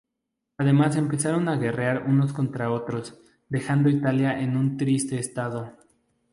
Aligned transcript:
Además 0.57 0.95
empezaron 0.95 1.47
a 1.47 1.57
guerrear 1.57 2.05
unos 2.07 2.33
contra 2.33 2.71
otros, 2.71 3.19
dejando 3.49 3.87
a 3.87 3.91
Italia 3.91 4.39
en 4.41 4.57
un 4.57 4.75
triste 4.75 5.19
estado. 5.19 5.73